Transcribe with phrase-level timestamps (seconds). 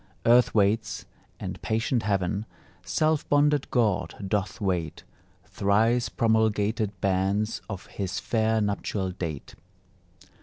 [0.25, 1.05] Earth waits,
[1.39, 2.47] and patient heaven,
[2.83, 5.03] Self bonded God doth wait
[5.45, 9.53] Thrice promulgated bans Of his fair nuptial date.